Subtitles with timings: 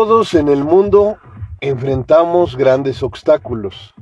[0.00, 1.18] Todos en el mundo
[1.60, 3.96] enfrentamos grandes obstáculos.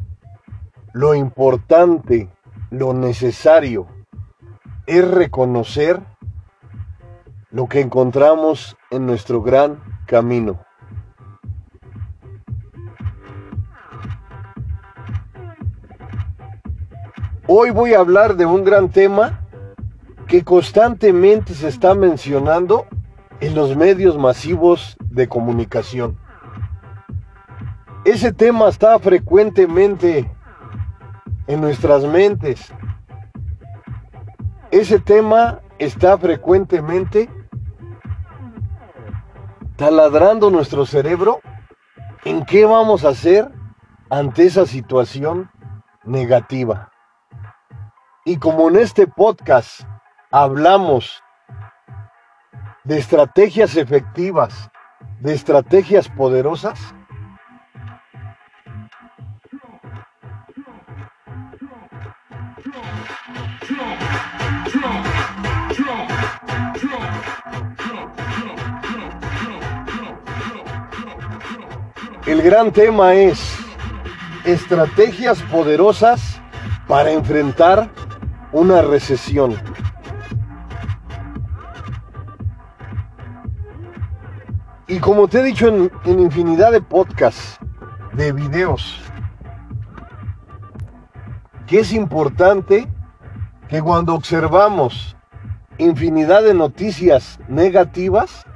[0.93, 2.29] Lo importante,
[2.69, 3.87] lo necesario,
[4.85, 6.03] es reconocer
[7.51, 10.61] lo que encontramos en nuestro gran camino.
[17.47, 19.41] Hoy voy a hablar de un gran tema
[20.27, 22.85] que constantemente se está mencionando
[23.41, 26.19] en los medios masivos de comunicación.
[28.05, 30.31] Ese tema está frecuentemente
[31.47, 32.73] en nuestras mentes.
[34.71, 37.29] Ese tema está frecuentemente
[39.77, 41.41] taladrando nuestro cerebro
[42.25, 43.51] en qué vamos a hacer
[44.11, 45.51] ante esa situación
[46.05, 46.91] negativa.
[48.25, 49.83] Y como en este podcast
[50.31, 51.23] hablamos
[52.87, 54.71] de estrategias efectivas,
[55.21, 56.79] de estrategias poderosas,
[72.27, 73.57] El gran tema es
[74.45, 76.41] estrategias poderosas
[76.89, 77.89] para enfrentar
[78.51, 79.57] una recesión.
[84.97, 87.59] Y como te he dicho en, infinidad de podcasts,
[88.15, 88.99] de videos,
[91.67, 92.89] que es importante
[93.69, 95.15] que cuando observamos
[95.77, 98.47] infinidad de noticias negativas,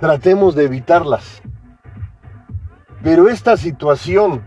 [0.00, 1.40] tratemos de evitarlas.
[3.04, 4.42] Pero esta situación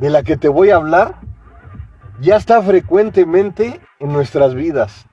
[0.00, 1.20] de la que te voy a hablar
[2.20, 5.06] ya está frecuentemente en nuestras vidas,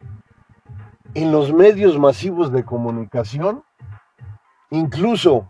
[1.13, 3.63] en los medios masivos de comunicación
[4.71, 5.47] Incluso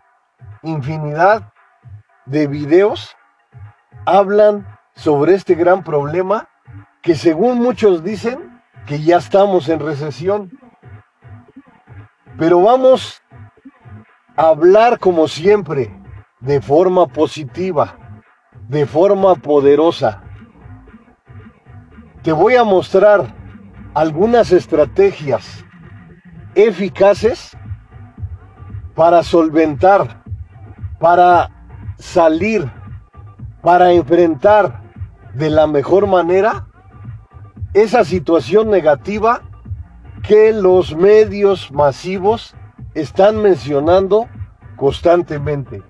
[0.62, 1.52] infinidad
[2.26, 3.16] de videos
[4.04, 6.48] hablan sobre este gran problema
[7.02, 10.50] que según muchos dicen que ya estamos en recesión.
[12.38, 13.22] Pero vamos
[14.36, 15.98] a hablar como siempre,
[16.40, 17.96] de forma positiva,
[18.68, 20.22] de forma poderosa.
[22.22, 23.34] Te voy a mostrar
[23.94, 25.64] algunas estrategias
[26.54, 27.56] eficaces
[28.96, 30.24] para solventar,
[30.98, 31.50] para
[31.98, 32.68] salir,
[33.62, 34.82] para enfrentar
[35.34, 36.66] de la mejor manera
[37.74, 39.42] esa situación negativa
[40.22, 42.54] que los medios masivos
[42.94, 44.28] están mencionando
[44.76, 45.82] constantemente.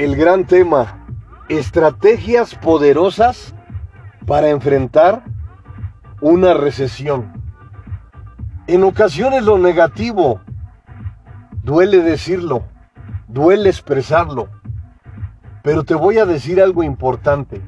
[0.00, 1.04] El gran tema,
[1.50, 3.54] estrategias poderosas
[4.26, 5.24] para enfrentar
[6.22, 7.30] una recesión.
[8.66, 10.40] En ocasiones lo negativo,
[11.62, 12.64] duele decirlo,
[13.28, 14.48] duele expresarlo,
[15.62, 17.60] pero te voy a decir algo importante.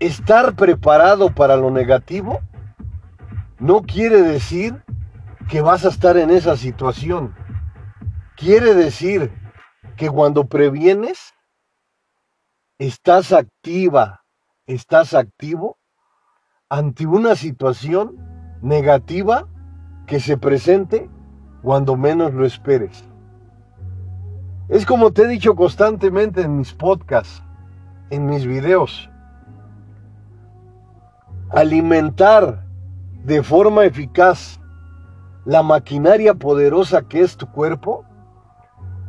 [0.00, 2.42] Estar preparado para lo negativo
[3.58, 4.82] no quiere decir
[5.48, 7.34] que vas a estar en esa situación.
[8.36, 9.32] Quiere decir
[9.96, 11.34] que cuando previenes,
[12.78, 14.24] estás activa,
[14.66, 15.78] estás activo
[16.68, 18.16] ante una situación
[18.62, 19.46] negativa
[20.06, 21.08] que se presente
[21.62, 23.04] cuando menos lo esperes.
[24.68, 27.42] Es como te he dicho constantemente en mis podcasts,
[28.10, 29.10] en mis videos.
[31.50, 32.64] Alimentar
[33.24, 34.58] de forma eficaz
[35.44, 38.04] la maquinaria poderosa que es tu cuerpo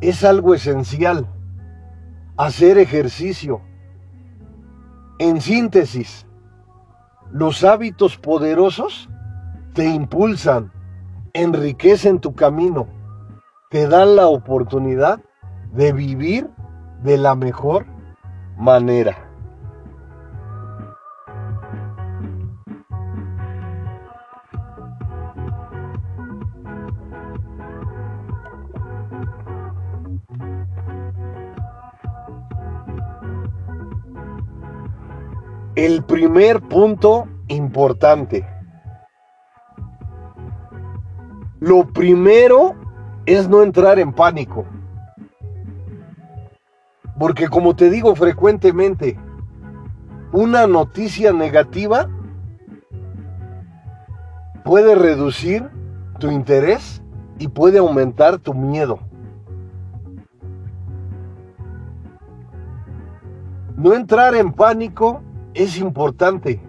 [0.00, 1.26] es algo esencial.
[2.36, 3.62] Hacer ejercicio.
[5.18, 6.26] En síntesis,
[7.32, 9.08] los hábitos poderosos
[9.72, 10.72] te impulsan,
[11.32, 12.86] enriquecen tu camino,
[13.70, 15.20] te dan la oportunidad
[15.72, 16.50] de vivir
[17.02, 17.86] de la mejor
[18.56, 19.25] manera.
[35.76, 38.48] El primer punto importante.
[41.60, 42.74] Lo primero
[43.26, 44.64] es no entrar en pánico.
[47.18, 49.18] Porque como te digo frecuentemente,
[50.32, 52.08] una noticia negativa
[54.64, 55.68] puede reducir
[56.18, 57.02] tu interés
[57.38, 58.98] y puede aumentar tu miedo.
[63.76, 65.20] No entrar en pánico
[65.56, 66.60] es importante,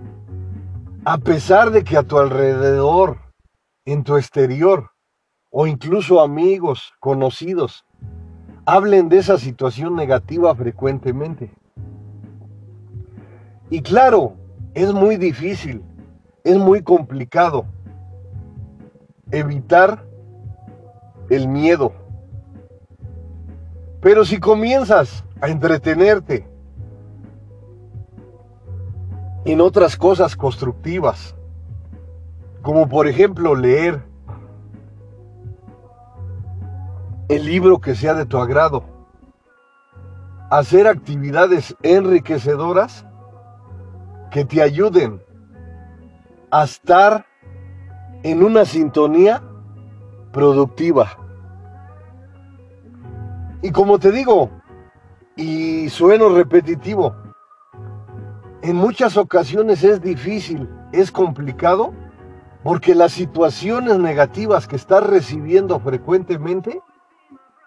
[1.03, 3.17] a pesar de que a tu alrededor,
[3.85, 4.91] en tu exterior,
[5.51, 7.85] o incluso amigos, conocidos,
[8.65, 11.51] hablen de esa situación negativa frecuentemente.
[13.69, 14.35] Y claro,
[14.73, 15.83] es muy difícil,
[16.45, 17.65] es muy complicado
[19.31, 20.05] evitar
[21.29, 21.91] el miedo.
[23.99, 26.47] Pero si comienzas a entretenerte
[29.47, 31.33] en otras cosas constructivas,
[32.61, 34.03] como por ejemplo leer
[37.29, 38.83] el libro que sea de tu agrado,
[40.49, 43.05] hacer actividades enriquecedoras
[44.31, 45.23] que te ayuden
[46.51, 47.25] a estar
[48.23, 49.41] en una sintonía
[50.33, 51.07] productiva.
[53.61, 54.51] Y como te digo,
[55.37, 57.26] y sueno repetitivo,
[58.61, 61.93] en muchas ocasiones es difícil, es complicado,
[62.63, 66.81] porque las situaciones negativas que estás recibiendo frecuentemente,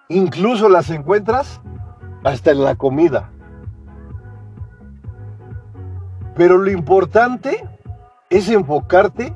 [0.09, 1.61] incluso las encuentras
[2.25, 3.31] hasta en la comida.
[6.35, 7.67] Pero lo importante
[8.29, 9.35] es enfocarte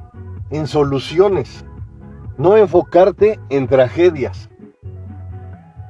[0.50, 1.64] en soluciones,
[2.36, 4.50] no enfocarte en tragedias.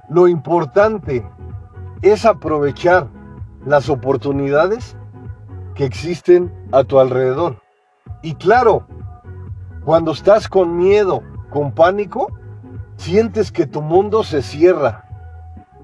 [0.08, 1.26] Lo importante
[2.02, 3.08] es aprovechar
[3.64, 4.96] las oportunidades
[5.74, 7.60] que existen a tu alrededor.
[8.22, 8.86] Y claro,
[9.84, 12.28] cuando estás con miedo, con pánico,
[12.96, 15.04] sientes que tu mundo se cierra.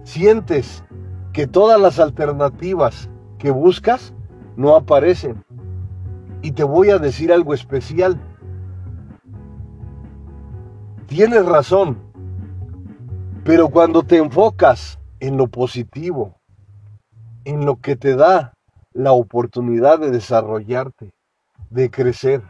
[0.04, 0.84] Sientes
[1.32, 4.14] que todas las alternativas que buscas
[4.56, 5.44] no aparecen.
[6.42, 8.18] Y te voy a decir algo especial.
[11.06, 11.98] Tienes razón,
[13.44, 16.40] pero cuando te enfocas en lo positivo,
[17.44, 18.54] en lo que te da
[18.92, 21.12] la oportunidad de desarrollarte,
[21.70, 22.42] de crecer,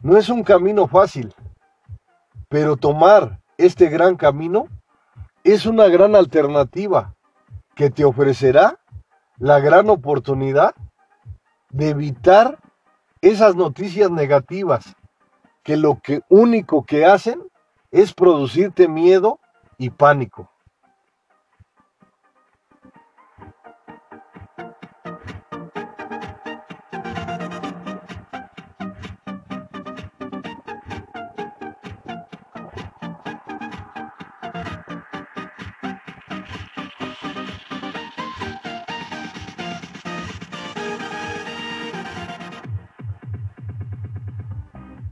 [0.00, 1.34] no es un camino fácil,
[2.48, 4.68] pero tomar este gran camino
[5.44, 7.14] es una gran alternativa
[7.74, 8.78] que te ofrecerá
[9.38, 10.74] la gran oportunidad
[11.70, 12.58] de evitar
[13.20, 14.96] esas noticias negativas
[15.62, 17.42] que lo que único que hacen
[17.90, 19.38] es producirte miedo
[19.76, 20.50] y pánico.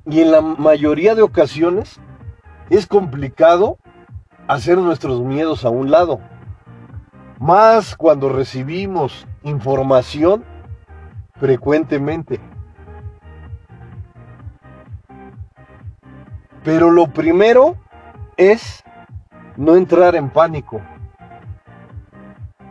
[0.09, 2.01] Y en la mayoría de ocasiones
[2.71, 3.77] es complicado
[4.47, 6.21] hacer nuestros miedos a un lado.
[7.41, 10.45] Más cuando recibimos información
[11.41, 12.39] frecuentemente.
[16.63, 17.77] Pero lo primero
[18.37, 18.85] es
[19.57, 20.81] no entrar en pánico.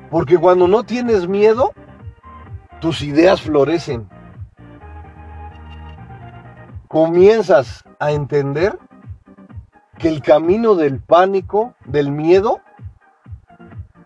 [0.10, 1.74] Porque cuando no tienes miedo,
[2.80, 4.08] tus ideas florecen
[6.96, 8.80] comienzas a entender
[9.98, 12.62] que el camino del pánico, del miedo,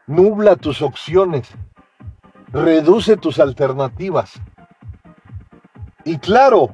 [0.07, 1.51] nubla tus opciones,
[2.51, 4.41] reduce tus alternativas.
[6.03, 6.73] Y claro,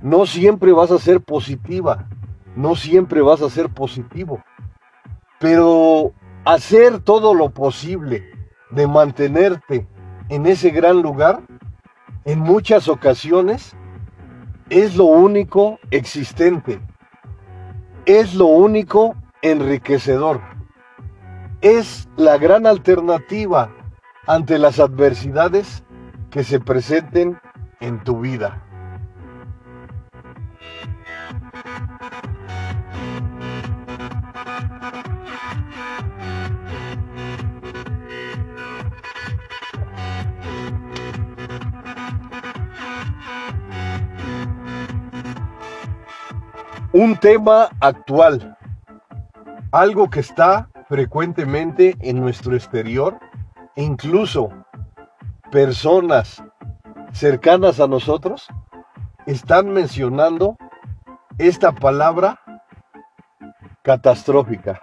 [0.00, 2.08] no siempre vas a ser positiva,
[2.56, 4.42] no siempre vas a ser positivo,
[5.38, 6.12] pero
[6.44, 8.28] hacer todo lo posible
[8.72, 9.86] de mantenerte
[10.28, 11.40] en ese gran lugar,
[12.24, 13.76] en muchas ocasiones
[14.72, 16.80] es lo único existente,
[18.06, 20.40] es lo único enriquecedor,
[21.60, 23.70] es la gran alternativa
[24.26, 25.84] ante las adversidades
[26.30, 27.38] que se presenten
[27.80, 28.62] en tu vida.
[46.92, 48.58] Un tema actual,
[49.70, 53.18] algo que está frecuentemente en nuestro exterior
[53.76, 54.50] e incluso
[55.50, 56.42] personas
[57.12, 58.46] cercanas a nosotros
[59.24, 60.58] están mencionando
[61.38, 62.38] esta palabra
[63.80, 64.78] catastrófica.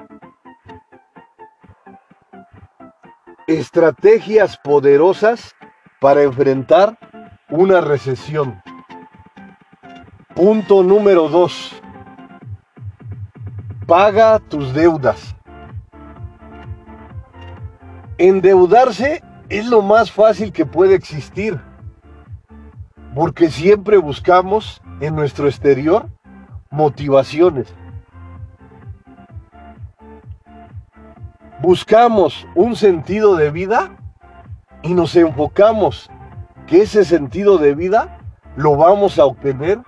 [3.46, 5.56] Estrategias poderosas
[6.00, 6.98] para enfrentar
[7.50, 8.64] una recesión.
[10.34, 11.79] Punto número dos
[13.90, 15.36] paga tus deudas.
[18.20, 21.60] Endeudarse es lo más fácil que puede existir,
[23.16, 26.08] porque siempre buscamos en nuestro exterior
[26.70, 27.74] motivaciones.
[31.60, 33.98] Buscamos un sentido de vida
[34.84, 36.12] y nos enfocamos
[36.68, 38.20] que ese sentido de vida
[38.56, 39.80] lo vamos a obtener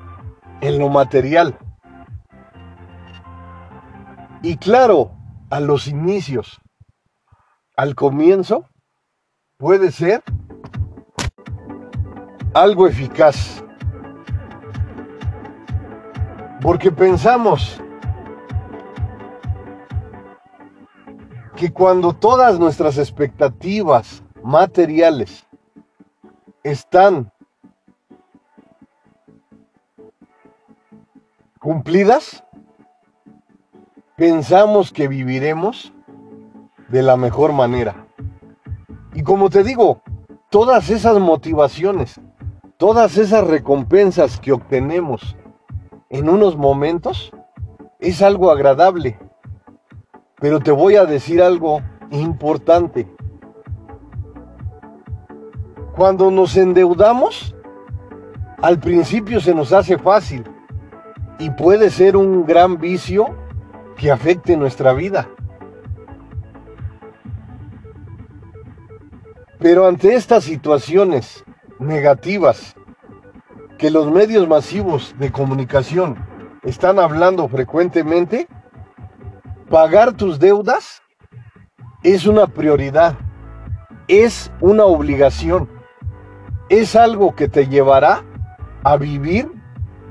[0.62, 1.56] en lo material.
[4.44, 5.12] Y claro,
[5.52, 6.60] a los inicios,
[7.78, 8.68] al comienzo,
[9.58, 10.24] puede ser
[12.56, 13.64] algo eficaz.
[16.60, 17.80] Porque pensamos
[21.56, 25.46] que cuando todas nuestras expectativas materiales
[26.64, 27.32] están
[31.60, 32.44] cumplidas,
[34.22, 35.92] pensamos que viviremos
[36.90, 38.06] de la mejor manera.
[39.16, 40.04] Y como te digo,
[40.52, 42.22] todas esas motivaciones,
[42.78, 45.36] todas esas recompensas que obtenemos
[46.12, 47.32] en unos momentos,
[47.98, 49.18] es algo agradable.
[50.40, 53.08] Pero te voy a decir algo importante.
[55.96, 57.56] Cuando nos endeudamos,
[58.62, 60.44] al principio se nos hace fácil
[61.40, 63.41] y puede ser un gran vicio
[64.02, 65.30] que afecte nuestra vida.
[69.60, 71.46] Pero ante estas situaciones
[71.78, 72.76] negativas
[73.78, 76.18] que los medios masivos de comunicación
[76.64, 78.48] están hablando frecuentemente,
[79.70, 81.04] pagar tus deudas
[82.02, 83.14] es una prioridad,
[84.08, 85.70] es una obligación,
[86.70, 88.24] es algo que te llevará
[88.84, 89.52] a vivir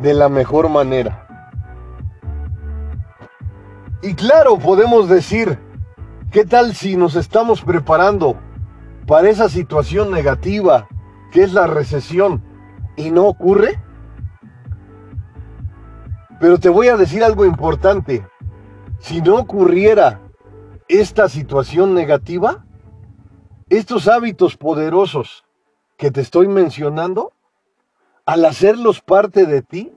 [0.01, 1.20] de la mejor manera.
[4.03, 5.59] Y claro, podemos decir,
[6.31, 8.37] ¿qué tal si nos estamos preparando
[9.07, 10.89] para esa situación negativa
[11.31, 12.43] que es la recesión
[12.97, 13.79] y no ocurre?
[16.41, 18.27] Pero te voy a decir algo importante.
[19.01, 20.23] Si no ocurriera
[20.89, 22.65] esta situación negativa,
[23.69, 25.45] estos hábitos poderosos
[25.99, 27.33] que te estoy mencionando,
[28.25, 29.93] al hacerlos parte de ti,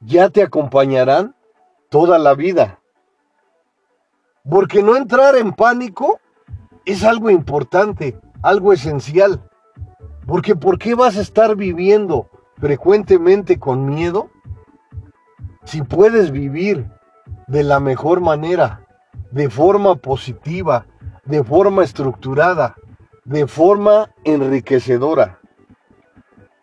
[0.00, 1.34] ya te acompañarán
[1.88, 2.81] toda la vida.
[4.48, 6.18] Porque no entrar en pánico
[6.84, 9.40] es algo importante, algo esencial.
[10.26, 14.30] Porque ¿por qué vas a estar viviendo frecuentemente con miedo
[15.64, 16.90] si puedes vivir
[17.46, 18.86] de la mejor manera,
[19.30, 20.86] de forma positiva,
[21.24, 22.76] de forma estructurada,
[23.24, 25.38] de forma enriquecedora?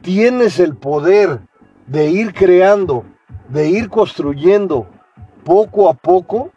[0.02, 1.42] Tienes el poder
[1.88, 3.04] de ir creando,
[3.50, 4.88] de ir construyendo
[5.44, 6.52] poco a poco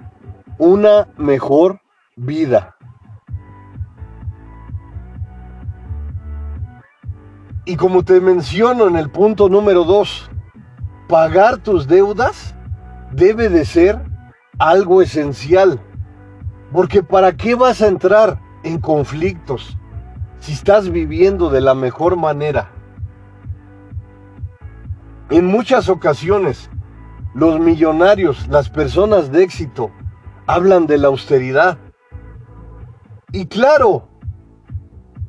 [0.59, 1.81] una mejor
[2.17, 2.77] vida.
[7.65, 10.29] Y como te menciono en el punto número dos,
[11.09, 12.55] pagar tus deudas
[13.13, 14.01] debe de ser
[14.59, 15.81] algo esencial.
[16.73, 19.77] Porque ¿para qué vas a entrar en conflictos
[20.41, 22.73] si estás viviendo de la mejor manera?
[25.31, 26.69] En muchas ocasiones,
[27.35, 29.91] los millonarios, las personas de éxito,
[30.47, 31.79] hablan de la austeridad.
[33.33, 34.09] Y claro,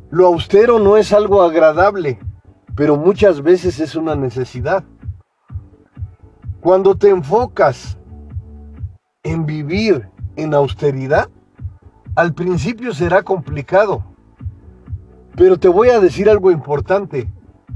[0.10, 2.20] lo austero no es algo agradable,
[2.76, 4.84] pero muchas veces es una necesidad.
[6.60, 7.98] Cuando te enfocas
[9.24, 11.30] en vivir en austeridad,
[12.16, 14.04] al principio será complicado.
[15.36, 17.28] Pero te voy a decir algo importante.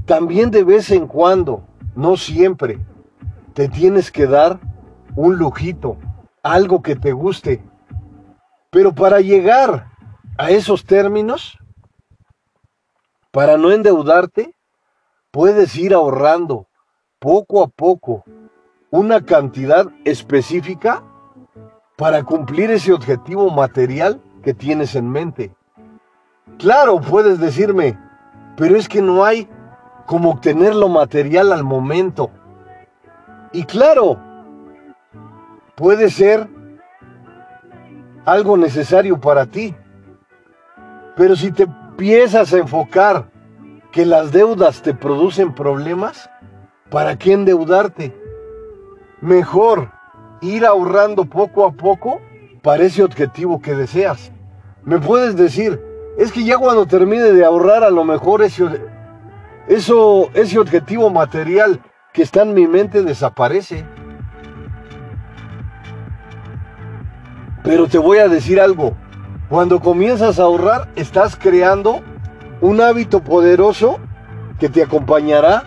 [0.06, 1.64] También de vez en cuando,
[1.96, 2.78] no siempre,
[3.52, 4.60] te tienes que dar
[5.16, 5.98] un lujito,
[6.52, 7.62] algo que te guste.
[8.70, 9.90] Pero para llegar
[10.36, 11.58] a esos términos,
[13.30, 14.54] para no endeudarte,
[15.30, 16.66] puedes ir ahorrando
[17.18, 18.24] poco a poco
[18.90, 21.02] una cantidad específica
[21.96, 25.54] para cumplir ese objetivo material que tienes en mente.
[26.58, 27.98] Claro, puedes decirme,
[28.56, 29.48] pero es que no hay
[30.06, 32.30] como obtener lo material al momento.
[33.52, 34.18] Y claro,
[35.78, 36.48] puede ser
[38.24, 39.74] algo necesario para ti.
[41.16, 43.30] Pero si te empiezas a enfocar
[43.92, 46.28] que las deudas te producen problemas,
[46.90, 48.12] ¿para qué endeudarte?
[49.20, 49.92] Mejor
[50.40, 52.20] ir ahorrando poco a poco
[52.60, 54.32] para ese objetivo que deseas.
[54.82, 55.80] Me puedes decir,
[56.18, 58.64] es que ya cuando termine de ahorrar a lo mejor ese,
[59.68, 61.80] ese objetivo material
[62.12, 63.84] que está en mi mente desaparece.
[67.62, 68.96] Pero te voy a decir algo.
[69.48, 72.02] Cuando comienzas a ahorrar, estás creando
[72.60, 73.98] un hábito poderoso
[74.58, 75.64] que te acompañará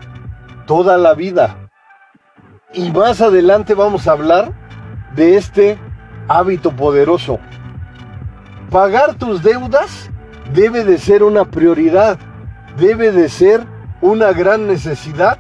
[0.66, 1.70] toda la vida.
[2.74, 4.54] Y más adelante vamos a hablar
[5.16, 5.78] de este
[6.28, 7.40] hábito poderoso.
[8.70, 10.10] Pagar tus deudas
[10.54, 12.18] debe de ser una prioridad,
[12.78, 13.66] debe de ser
[14.02, 15.38] una gran necesidad,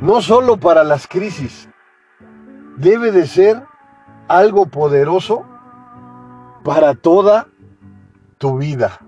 [0.00, 1.68] no solo para las crisis,
[2.76, 3.62] debe de ser
[4.28, 5.46] algo poderoso
[6.62, 7.46] para toda
[8.38, 9.00] tu vida.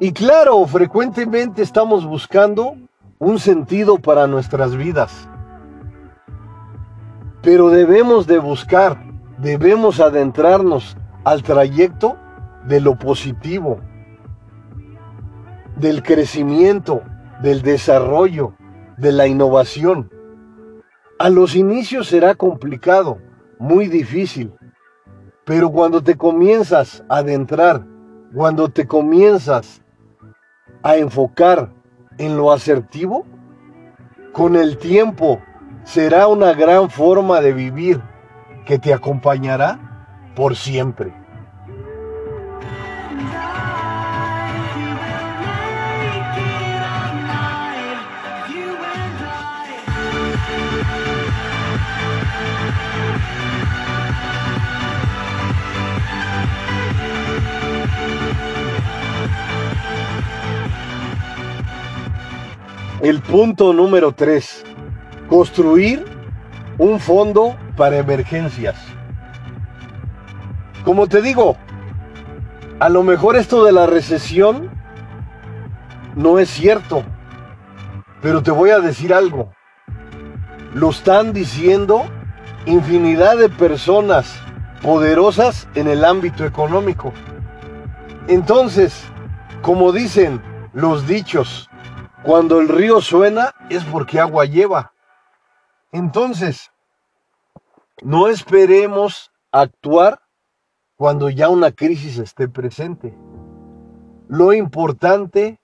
[0.00, 2.76] Y claro, frecuentemente estamos buscando
[3.18, 5.28] un sentido para nuestras vidas.
[7.40, 8.98] Pero debemos de buscar,
[9.38, 12.16] debemos adentrarnos al trayecto
[12.66, 13.80] de lo positivo,
[15.76, 17.02] del crecimiento,
[17.42, 18.54] del desarrollo,
[18.96, 20.10] de la innovación.
[21.18, 23.18] A los inicios será complicado,
[23.62, 24.52] muy difícil,
[25.44, 27.86] pero cuando te comienzas a adentrar,
[28.34, 29.82] cuando te comienzas
[30.82, 31.72] a enfocar
[32.18, 33.24] en lo asertivo,
[34.32, 35.40] con el tiempo
[35.84, 38.02] será una gran forma de vivir
[38.66, 39.78] que te acompañará
[40.34, 41.14] por siempre.
[63.02, 64.64] El punto número 3.
[65.28, 66.04] Construir
[66.78, 68.76] un fondo para emergencias.
[70.84, 71.56] Como te digo,
[72.78, 74.70] a lo mejor esto de la recesión
[76.14, 77.02] no es cierto.
[78.20, 79.52] Pero te voy a decir algo.
[80.72, 82.04] Lo están diciendo
[82.66, 84.32] infinidad de personas
[84.80, 87.12] poderosas en el ámbito económico.
[88.28, 89.02] Entonces,
[89.60, 90.40] como dicen
[90.72, 91.68] los dichos,
[92.24, 94.92] cuando el río suena es porque agua lleva.
[95.90, 96.70] Entonces,
[98.02, 100.20] no esperemos actuar
[100.96, 103.16] cuando ya una crisis esté presente.
[104.28, 105.60] Lo importante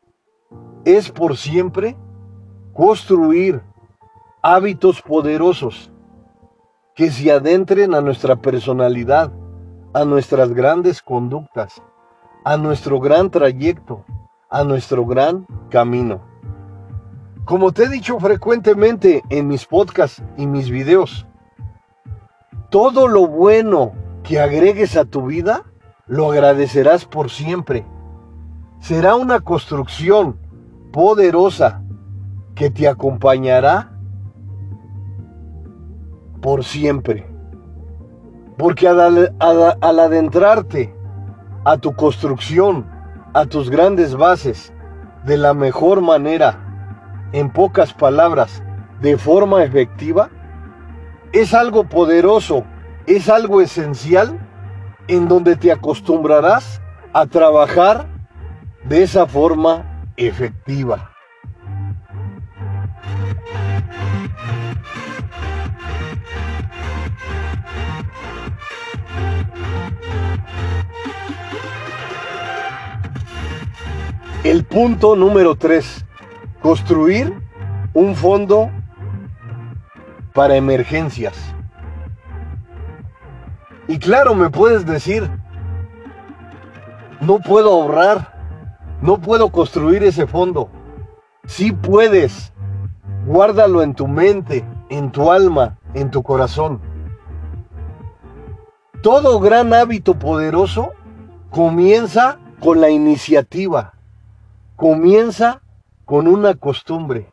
[0.84, 1.96] es por siempre
[2.74, 3.62] construir
[4.42, 5.90] hábitos poderosos
[6.94, 9.32] que se adentren a nuestra personalidad,
[9.94, 11.80] a nuestras grandes conductas,
[12.44, 14.04] a nuestro gran trayecto,
[14.50, 16.27] a nuestro gran camino.
[17.48, 21.26] Como te he dicho frecuentemente en mis podcasts y mis videos,
[22.68, 25.64] todo lo bueno que agregues a tu vida,
[26.06, 27.86] lo agradecerás por siempre.
[28.80, 30.38] Será una construcción
[30.92, 31.82] poderosa
[32.54, 33.92] que te acompañará
[36.42, 37.26] por siempre.
[38.58, 40.94] Porque al, al, adentrarte
[41.64, 42.84] a tu construcción,
[43.32, 44.70] a tus grandes bases,
[45.24, 46.67] de la mejor manera,
[47.32, 48.62] en pocas palabras,
[49.00, 50.30] de forma efectiva,
[51.32, 52.64] es algo poderoso,
[53.06, 54.38] es algo esencial
[55.08, 56.80] en donde te acostumbrarás
[57.12, 58.06] a trabajar
[58.84, 61.10] de esa forma efectiva.
[74.44, 76.06] El punto número 3
[76.62, 77.34] Construir
[77.94, 78.70] un fondo
[80.32, 81.36] para emergencias.
[83.86, 85.30] Y claro, me puedes decir,
[87.20, 88.34] no puedo ahorrar,
[89.00, 90.68] no puedo construir ese fondo.
[91.46, 92.52] Sí puedes,
[93.26, 96.80] guárdalo en tu mente, en tu alma, en tu corazón.
[99.02, 100.92] Todo gran hábito poderoso
[101.50, 103.94] comienza con la iniciativa,
[104.76, 105.62] comienza
[106.08, 107.30] con una costumbre.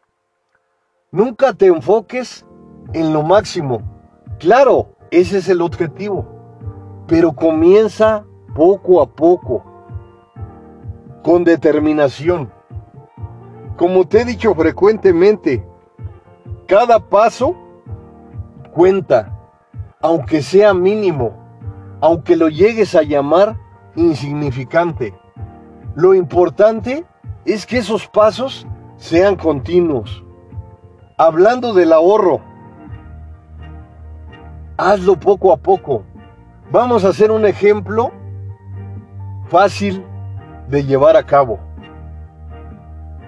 [1.09, 2.45] Nunca te enfoques
[2.91, 3.81] en lo máximo.
[4.37, 6.27] Claro, ese es el objetivo.
[7.07, 9.63] Pero comienza poco a poco,
[11.23, 12.51] con determinación.
[13.77, 15.65] Como te he dicho frecuentemente,
[16.67, 17.55] cada paso
[18.73, 19.39] cuenta,
[20.01, 21.31] aunque sea mínimo,
[22.01, 23.57] aunque lo llegues a llamar
[23.95, 25.17] insignificante.
[25.95, 27.05] Lo importante
[27.45, 30.23] es que esos pasos sean continuos.
[31.17, 32.41] Hablando del ahorro,
[34.77, 36.03] hazlo poco a poco.
[36.71, 38.11] Vamos a hacer un ejemplo
[39.47, 40.03] fácil
[40.67, 41.59] de llevar a cabo.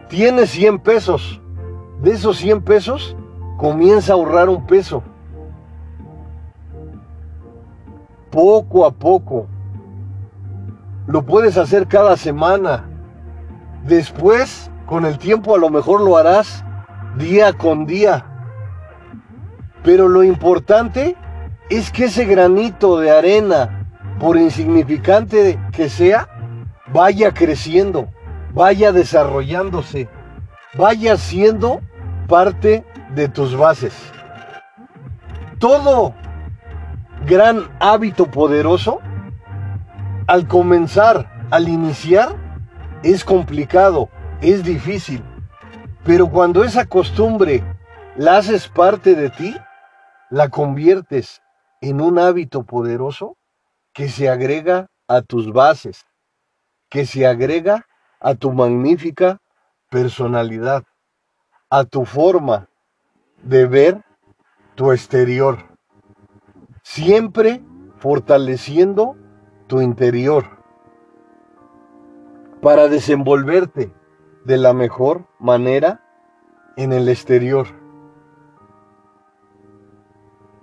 [0.09, 1.41] Tienes 100 pesos.
[2.01, 3.15] De esos 100 pesos,
[3.57, 5.03] comienza a ahorrar un peso.
[8.37, 9.47] poco a poco.
[11.07, 12.87] Lo puedes hacer cada semana.
[13.83, 16.63] Después, con el tiempo, a lo mejor lo harás
[17.17, 18.25] día con día.
[19.83, 21.15] Pero lo importante
[21.69, 23.87] es que ese granito de arena,
[24.19, 26.27] por insignificante que sea,
[26.91, 28.07] vaya creciendo,
[28.53, 30.09] vaya desarrollándose,
[30.77, 31.81] vaya siendo
[32.27, 32.85] parte
[33.15, 33.93] de tus bases.
[35.59, 36.13] Todo
[37.25, 38.99] gran hábito poderoso,
[40.27, 42.35] al comenzar, al iniciar,
[43.03, 44.09] es complicado,
[44.41, 45.23] es difícil.
[46.03, 47.63] Pero cuando esa costumbre
[48.15, 49.55] la haces parte de ti,
[50.29, 51.41] la conviertes
[51.81, 53.37] en un hábito poderoso
[53.93, 56.05] que se agrega a tus bases,
[56.89, 57.85] que se agrega
[58.19, 59.39] a tu magnífica
[59.89, 60.83] personalidad,
[61.69, 62.67] a tu forma
[63.43, 64.01] de ver
[64.75, 65.65] tu exterior,
[66.83, 67.61] siempre
[67.97, 69.15] fortaleciendo
[69.67, 70.56] tu interior
[72.61, 73.91] para desenvolverte
[74.45, 76.01] de la mejor manera
[76.75, 77.67] en el exterior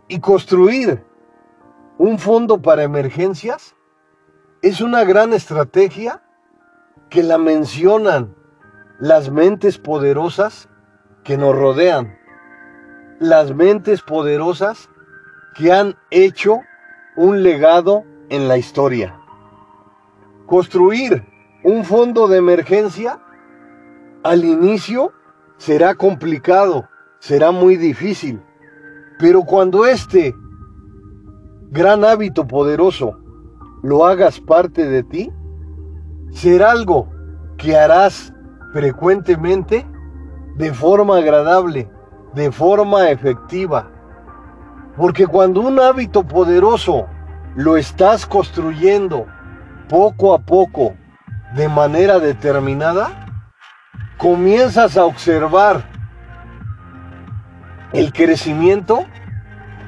[0.09, 1.04] y construir
[1.98, 3.74] un fondo para emergencias
[4.62, 6.22] es una gran estrategia
[7.11, 8.35] que la mencionan
[8.98, 10.68] las mentes poderosas
[11.22, 12.18] que nos rodean,
[13.18, 14.88] las mentes poderosas
[15.57, 16.61] que han hecho
[17.16, 19.18] un legado en la historia.
[20.46, 21.24] Construir
[21.64, 23.18] un fondo de emergencia
[24.22, 25.12] al inicio
[25.57, 26.88] será complicado,
[27.20, 28.42] será muy difícil,
[29.18, 30.35] pero cuando este
[31.70, 33.18] gran hábito poderoso
[33.83, 35.33] lo hagas parte de ti,
[36.33, 37.09] será algo
[37.57, 38.35] que harás
[38.74, 39.87] frecuentemente
[40.57, 41.90] de forma agradable,
[42.35, 43.90] de forma efectiva.
[44.96, 47.07] Porque cuando un hábito poderoso
[47.57, 49.27] lo estás construyendo
[49.88, 50.94] poco a poco,
[51.55, 53.27] de manera determinada,
[54.19, 55.85] comienzas a observar
[57.93, 59.07] el crecimiento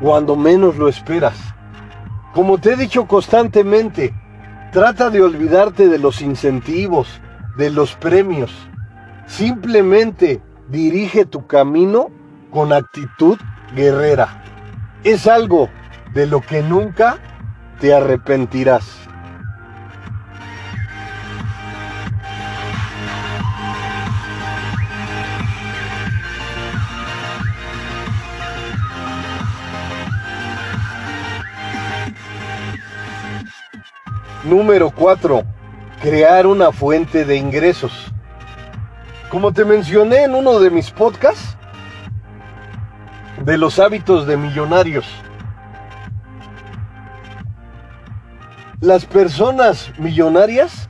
[0.01, 1.37] cuando menos lo esperas.
[2.33, 4.15] Como te he dicho constantemente,
[4.73, 7.21] trata de olvidarte de los incentivos,
[7.57, 8.53] de los premios.
[9.27, 12.11] Simplemente dirige tu camino
[12.51, 13.39] con actitud
[13.75, 14.43] guerrera.
[15.03, 15.69] Es algo
[16.15, 17.19] de lo que nunca
[17.81, 19.06] te arrepentirás.
[34.47, 35.43] Número 4.
[36.01, 38.13] Crear una fuente de ingresos.
[39.29, 41.57] Como te mencioné en uno de mis podcasts,
[43.43, 45.05] de los hábitos de millonarios,
[48.81, 50.89] las personas millonarias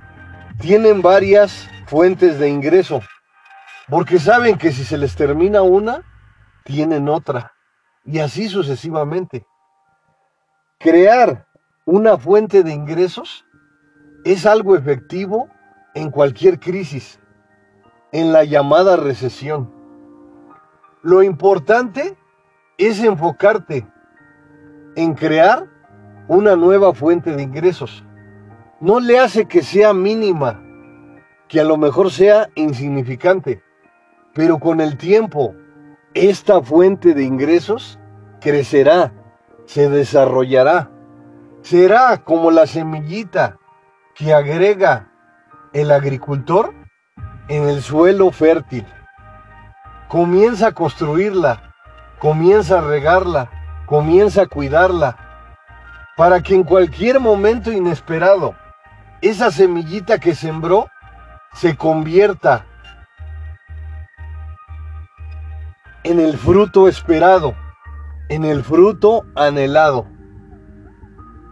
[0.61, 3.01] tienen varias fuentes de ingreso,
[3.89, 6.03] porque saben que si se les termina una,
[6.63, 7.55] tienen otra,
[8.05, 9.47] y así sucesivamente.
[10.79, 11.47] Crear
[11.87, 13.46] una fuente de ingresos
[14.27, 15.49] es algo efectivo
[15.95, 17.21] en cualquier crisis,
[18.11, 19.73] en la llamada recesión.
[21.03, 22.17] Lo importante
[22.77, 23.87] es enfocarte
[24.97, 25.69] en crear
[26.27, 28.05] una nueva fuente de ingresos.
[28.81, 30.61] No le hace que sea mínima,
[31.47, 33.63] que a lo mejor sea insignificante,
[34.35, 35.55] pero con el tiempo
[36.15, 38.01] esta fuente de ingresos
[38.41, 39.13] crecerá,
[39.67, 40.91] se desarrollará,
[41.63, 43.61] será como la semillita
[44.17, 45.09] que agrega
[45.75, 46.73] el agricultor
[47.49, 48.87] en el suelo fértil.
[50.09, 51.75] Comienza a construirla,
[52.19, 53.51] comienza a regarla,
[53.85, 55.17] comienza a cuidarla,
[56.17, 58.55] para que en cualquier momento inesperado
[59.21, 60.89] esa semillita que sembró
[61.53, 62.65] se convierta
[66.05, 67.55] en el fruto esperado,
[68.31, 70.07] en el fruto anhelado.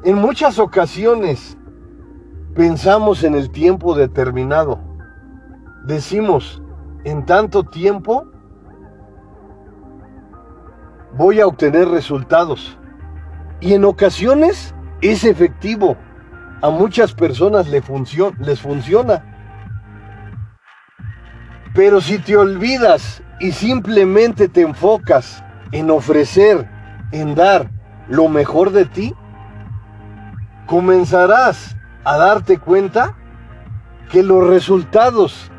[0.04, 1.58] En muchas ocasiones
[2.54, 4.80] pensamos en el tiempo determinado.
[5.84, 6.62] Decimos,
[7.04, 8.26] en tanto tiempo
[11.16, 12.78] voy a obtener resultados.
[13.60, 15.96] Y en ocasiones es efectivo.
[16.62, 17.84] A muchas personas les,
[18.60, 19.24] funciona.
[21.74, 26.68] Pero si te olvidas y simplemente te enfocas en ofrecer,
[27.12, 27.68] en dar
[28.08, 29.14] lo mejor de ti,
[30.66, 33.16] comenzarás a darte cuenta
[34.10, 35.50] que los resultados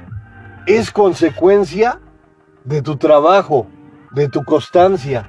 [0.66, 2.00] es consecuencia
[2.64, 3.68] de tu trabajo,
[4.12, 5.28] de tu constancia,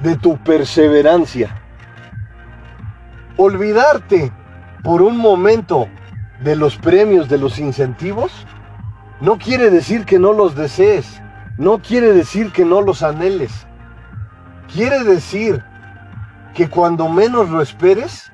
[0.00, 1.56] de tu perseverancia.
[3.36, 4.32] Olvidarte
[4.82, 5.88] por un momento
[6.42, 8.46] de los premios, de los incentivos,
[9.20, 11.20] no quiere decir que no los desees,
[11.58, 13.66] no quiere decir que no los anheles.
[14.72, 15.62] Quiere decir
[16.54, 18.32] que cuando menos lo esperes,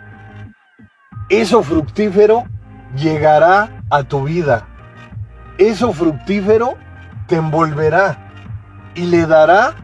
[1.29, 2.45] eso fructífero
[2.97, 4.69] llegará a tu vida.
[5.59, 6.77] Eso fructífero
[7.27, 8.31] te envolverá
[8.95, 9.75] y le dará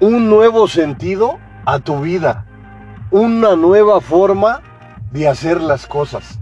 [0.00, 2.46] un nuevo sentido a tu vida,
[3.10, 4.60] una nueva forma
[5.10, 6.40] de hacer las cosas.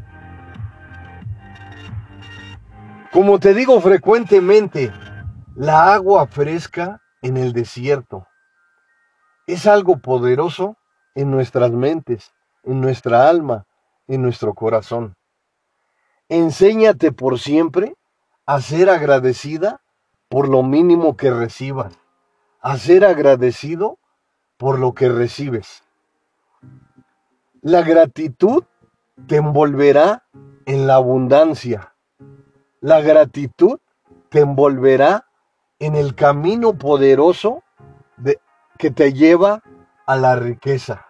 [3.12, 4.90] Como te digo frecuentemente,
[5.54, 8.26] la agua fresca en el desierto
[9.46, 10.76] es algo poderoso
[11.14, 12.32] en nuestras mentes,
[12.64, 13.66] en nuestra alma,
[14.06, 15.14] en nuestro corazón.
[16.28, 17.94] Enséñate por siempre
[18.46, 19.82] a ser agradecida
[20.28, 21.98] por lo mínimo que recibas,
[22.60, 23.98] a ser agradecido
[24.56, 25.82] por lo que recibes.
[27.60, 28.64] La gratitud
[29.26, 30.24] te envolverá
[30.66, 31.94] en la abundancia.
[32.80, 33.78] La gratitud
[34.30, 35.26] te envolverá
[35.78, 37.62] en el camino poderoso
[38.16, 38.40] de,
[38.78, 39.62] que te lleva
[40.06, 41.06] a la riqueza.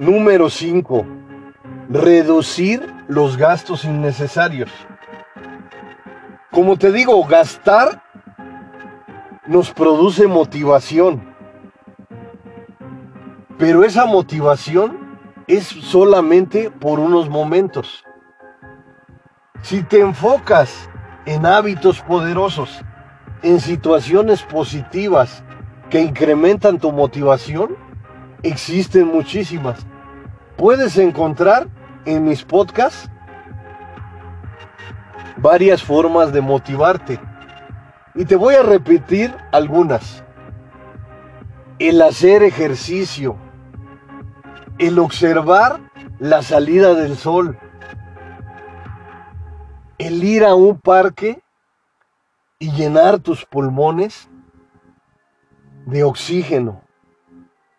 [0.00, 1.04] Número 5.
[1.90, 4.70] Reducir los gastos innecesarios.
[6.50, 8.02] Como te digo, gastar
[9.46, 11.34] nos produce motivación.
[13.58, 18.02] Pero esa motivación es solamente por unos momentos.
[19.60, 20.88] Si te enfocas
[21.26, 22.80] en hábitos poderosos,
[23.42, 25.44] en situaciones positivas
[25.90, 27.76] que incrementan tu motivación,
[28.42, 29.84] existen muchísimas
[30.60, 31.68] puedes encontrar
[32.04, 33.10] en mis podcasts
[35.38, 37.18] varias formas de motivarte.
[38.14, 40.22] Y te voy a repetir algunas.
[41.78, 43.38] El hacer ejercicio.
[44.76, 45.80] El observar
[46.18, 47.58] la salida del sol.
[49.96, 51.42] El ir a un parque
[52.58, 54.28] y llenar tus pulmones
[55.86, 56.82] de oxígeno.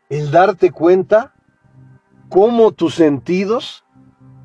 [0.09, 1.30] El darte cuenta
[2.31, 3.83] cómo tus sentidos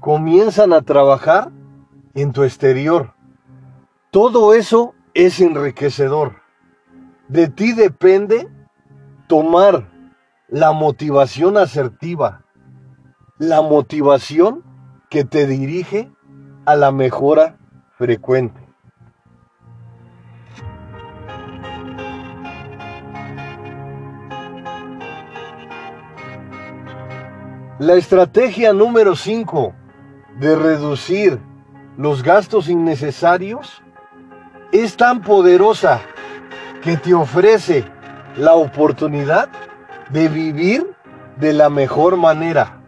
[0.00, 1.52] comienzan a trabajar
[2.14, 3.14] en tu exterior.
[4.10, 6.42] Todo eso es enriquecedor.
[7.28, 8.48] De ti depende
[9.28, 9.88] tomar
[10.48, 12.44] la motivación asertiva,
[13.38, 14.64] la motivación
[15.08, 16.10] que te dirige
[16.64, 17.56] a la mejora
[17.96, 18.65] frecuente.
[27.78, 29.74] La estrategia número 5
[30.38, 31.38] de reducir
[31.98, 33.82] los gastos innecesarios
[34.72, 36.00] es tan poderosa
[36.82, 37.84] que te ofrece
[38.38, 39.50] la oportunidad
[40.08, 40.96] de vivir
[41.36, 42.80] de la mejor manera.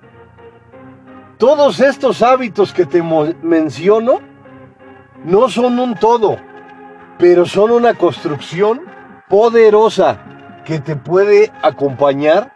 [1.37, 4.21] Todos estos hábitos que te menciono
[5.23, 6.39] no son un todo,
[7.19, 8.81] pero son una construcción
[9.29, 12.55] poderosa que te puede acompañar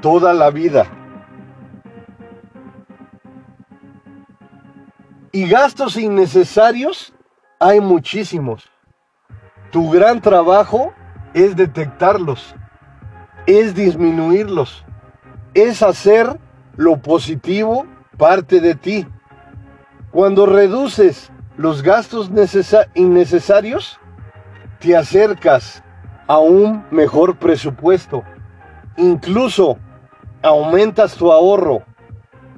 [0.00, 0.86] toda la vida.
[5.34, 7.14] Y gastos innecesarios
[7.58, 8.68] hay muchísimos.
[9.70, 10.92] Tu gran trabajo
[11.32, 12.54] es detectarlos,
[13.46, 14.84] es disminuirlos,
[15.54, 16.38] es hacer
[16.76, 17.86] lo positivo
[18.18, 19.06] parte de ti.
[20.10, 22.30] Cuando reduces los gastos
[22.94, 23.98] innecesarios,
[24.80, 25.82] te acercas
[26.26, 28.22] a un mejor presupuesto.
[28.98, 29.78] Incluso
[30.42, 31.84] aumentas tu ahorro.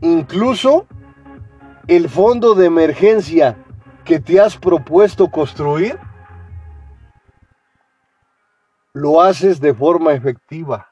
[0.01, 0.87] Incluso
[1.87, 3.57] el fondo de emergencia
[4.05, 5.99] que te has propuesto construir,
[8.93, 10.91] lo haces de forma efectiva.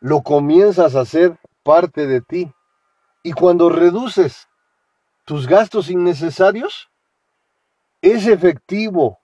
[0.00, 2.52] Lo comienzas a hacer parte de ti.
[3.22, 4.48] Y cuando reduces
[5.24, 6.90] tus gastos innecesarios,
[8.00, 9.18] ese efectivo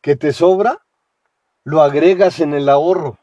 [0.00, 0.82] que te sobra,
[1.64, 3.18] lo agregas en el ahorro.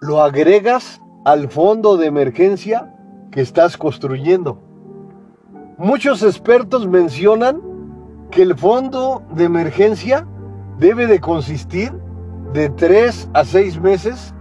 [0.00, 2.94] Lo agregas al fondo de emergencia
[3.32, 4.65] que estás construyendo.
[5.78, 7.60] Muchos expertos mencionan
[8.30, 10.26] que el fondo de emergencia
[10.78, 11.92] debe de consistir
[12.54, 14.34] de 3 a 6 meses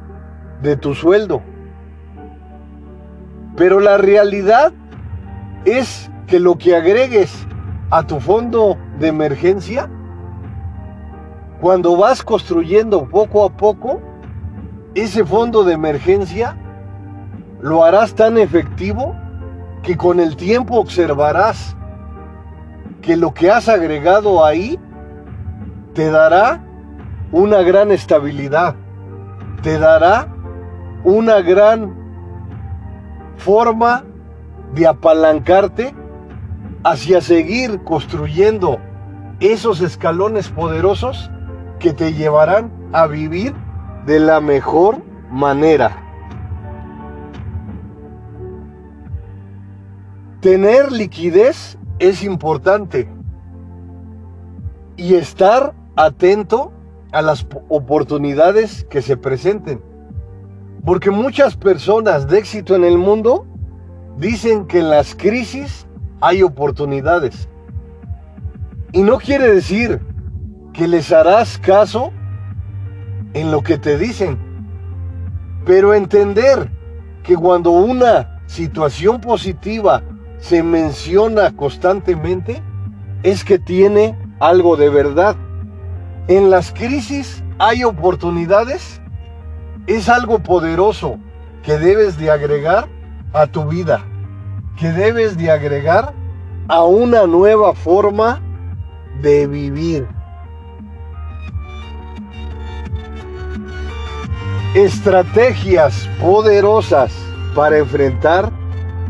[0.61, 1.41] de tu sueldo.
[3.57, 4.71] Pero la realidad
[5.65, 7.45] es que lo que agregues
[7.89, 9.89] a tu fondo de emergencia,
[11.59, 13.99] cuando vas construyendo poco a poco,
[14.93, 16.55] ese fondo de emergencia
[17.59, 19.13] lo harás tan efectivo
[19.85, 21.75] que con el tiempo observarás
[23.03, 24.79] que lo que has agregado ahí
[25.93, 26.59] te dará
[27.31, 28.75] una gran estabilidad,
[29.61, 30.27] te dará
[31.03, 31.95] una gran
[33.37, 34.03] forma
[34.73, 35.93] de apalancarte
[36.83, 38.79] hacia seguir construyendo
[39.39, 41.29] esos escalones poderosos
[41.77, 43.53] que te llevarán a vivir
[44.07, 46.04] de la mejor manera.
[50.45, 53.09] Tener liquidez es importante
[54.95, 56.71] y estar atento
[57.11, 59.81] a las oportunidades que se presenten.
[60.85, 63.47] Porque muchas personas de éxito en el mundo
[64.19, 65.87] dicen que en las crisis
[66.21, 67.49] hay oportunidades.
[68.91, 69.99] Y no quiere decir
[70.73, 72.11] que les harás caso
[73.33, 74.37] en lo que te dicen,
[75.65, 76.69] pero entender
[77.23, 80.03] que cuando una situación positiva
[80.39, 82.61] se menciona constantemente,
[83.23, 85.35] es que tiene algo de verdad.
[86.27, 89.01] En las crisis hay oportunidades,
[89.87, 91.17] es algo poderoso
[91.63, 92.87] que debes de agregar
[93.33, 94.03] a tu vida,
[94.77, 96.13] que debes de agregar
[96.67, 98.41] a una nueva forma
[99.21, 100.07] de vivir.
[104.73, 107.13] Estrategias poderosas
[107.55, 108.51] para enfrentar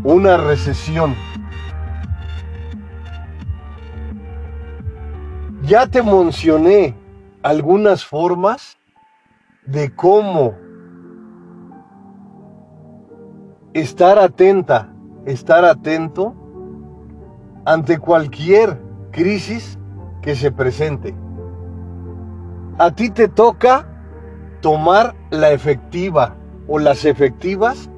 [0.05, 1.15] una recesión.
[5.63, 6.95] Ya te mencioné
[7.41, 8.77] algunas formas
[9.65, 10.53] de cómo
[13.73, 14.93] estar atenta,
[15.25, 16.35] estar atento
[17.65, 18.79] ante cualquier
[19.11, 19.79] crisis
[20.21, 21.15] que se presente.
[22.77, 23.87] A ti te toca
[24.61, 26.35] tomar la efectiva
[26.67, 27.89] o las efectivas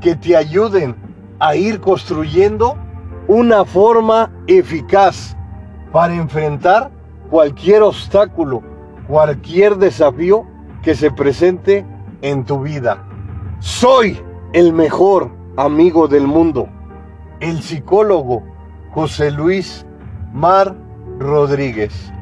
[0.00, 1.05] que te ayuden
[1.38, 2.76] a ir construyendo
[3.28, 5.36] una forma eficaz
[5.92, 6.90] para enfrentar
[7.30, 8.62] cualquier obstáculo,
[9.08, 10.46] cualquier desafío
[10.82, 11.84] que se presente
[12.22, 13.04] en tu vida.
[13.58, 14.20] Soy
[14.52, 16.68] el mejor amigo del mundo,
[17.40, 18.42] el psicólogo
[18.92, 19.84] José Luis
[20.32, 20.76] Mar
[21.18, 22.12] Rodríguez.